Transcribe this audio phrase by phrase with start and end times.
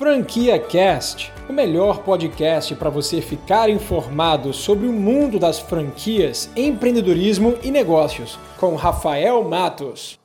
[0.00, 7.58] Franquia Cast, o melhor podcast para você ficar informado sobre o mundo das franquias, empreendedorismo
[7.62, 10.18] e negócios, com Rafael Matos.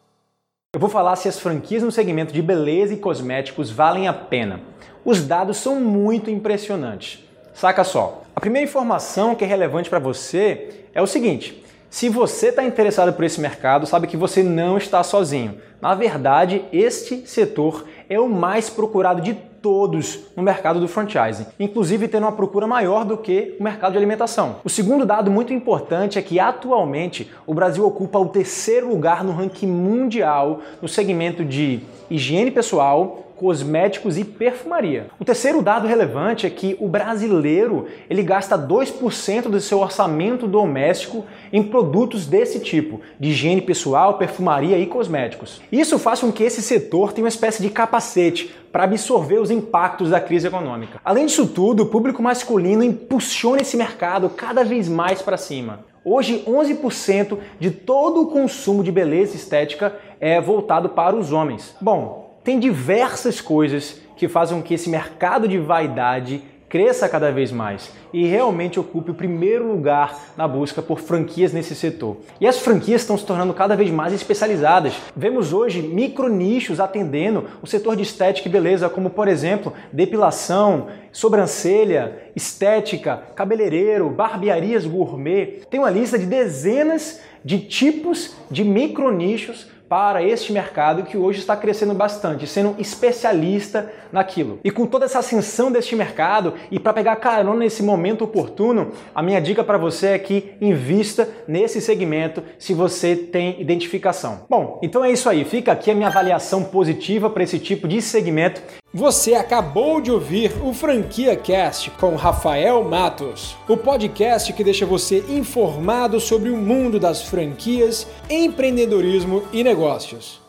[0.73, 4.61] Eu vou falar se as franquias no segmento de beleza e cosméticos valem a pena.
[5.03, 7.21] Os dados são muito impressionantes.
[7.53, 8.23] Saca só.
[8.33, 13.13] A primeira informação que é relevante para você é o seguinte: se você está interessado
[13.13, 15.57] por esse mercado, sabe que você não está sozinho.
[15.81, 22.07] Na verdade, este setor é o mais procurado de todos no mercado do franchising, inclusive
[22.07, 24.57] tendo uma procura maior do que o mercado de alimentação.
[24.63, 29.31] O segundo dado muito importante é que atualmente o Brasil ocupa o terceiro lugar no
[29.31, 31.79] ranking mundial no segmento de
[32.11, 35.07] higiene pessoal, cosméticos e perfumaria.
[35.19, 41.25] O terceiro dado relevante é que o brasileiro ele gasta 2% do seu orçamento doméstico
[41.51, 45.61] em produtos desse tipo, de higiene pessoal, perfumaria e cosméticos.
[45.71, 50.09] Isso faz com que esse setor tenha uma espécie de capacete para absorver os impactos
[50.09, 50.99] da crise econômica.
[51.03, 55.85] Além disso tudo, o público masculino impulsiona esse mercado cada vez mais para cima.
[56.03, 61.75] Hoje, 11% de todo o consumo de beleza estética é voltado para os homens.
[61.81, 66.43] Bom, tem diversas coisas que fazem com que esse mercado de vaidade
[66.75, 71.73] cresça cada vez mais e realmente ocupe o primeiro lugar na busca por franquias nesse
[71.73, 72.17] setor.
[72.37, 74.93] E as franquias estão se tornando cada vez mais especializadas.
[75.15, 80.87] Vemos hoje micro nichos atendendo o setor de estética e beleza, como por exemplo, depilação,
[81.13, 85.61] sobrancelha, estética, cabeleireiro, barbearias gourmet.
[85.69, 91.39] Tem uma lista de dezenas de tipos de micro nichos para este mercado que hoje
[91.39, 94.59] está crescendo bastante, sendo especialista naquilo.
[94.63, 99.21] E com toda essa ascensão deste mercado e para pegar carona nesse momento oportuno, a
[99.21, 104.45] minha dica para você é que invista nesse segmento se você tem identificação.
[104.49, 105.45] Bom, então é isso aí.
[105.45, 108.61] Fica aqui a minha avaliação positiva para esse tipo de segmento
[108.95, 115.19] você acabou de ouvir o Franquia Cast com Rafael Matos, o podcast que deixa você
[115.27, 120.44] informado sobre o mundo das franquias, empreendedorismo e negócios.